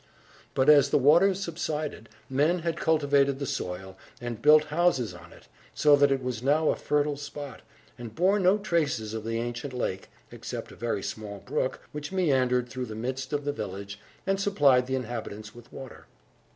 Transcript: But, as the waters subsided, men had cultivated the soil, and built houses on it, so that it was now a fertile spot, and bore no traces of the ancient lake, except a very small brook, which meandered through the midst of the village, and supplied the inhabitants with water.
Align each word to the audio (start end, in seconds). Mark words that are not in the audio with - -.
But, 0.55 0.67
as 0.67 0.89
the 0.89 0.97
waters 0.97 1.39
subsided, 1.43 2.09
men 2.27 2.63
had 2.63 2.75
cultivated 2.75 3.37
the 3.37 3.45
soil, 3.45 3.95
and 4.19 4.41
built 4.41 4.63
houses 4.73 5.13
on 5.13 5.31
it, 5.31 5.47
so 5.75 5.95
that 5.95 6.11
it 6.11 6.23
was 6.23 6.41
now 6.41 6.69
a 6.71 6.75
fertile 6.75 7.17
spot, 7.17 7.61
and 7.99 8.15
bore 8.15 8.39
no 8.39 8.57
traces 8.57 9.13
of 9.13 9.23
the 9.23 9.37
ancient 9.39 9.73
lake, 9.73 10.09
except 10.31 10.71
a 10.71 10.75
very 10.75 11.03
small 11.03 11.41
brook, 11.45 11.81
which 11.91 12.11
meandered 12.11 12.67
through 12.67 12.87
the 12.87 12.95
midst 12.95 13.31
of 13.31 13.45
the 13.45 13.53
village, 13.53 13.99
and 14.25 14.41
supplied 14.41 14.87
the 14.87 14.95
inhabitants 14.95 15.53
with 15.53 15.71
water. 15.71 16.07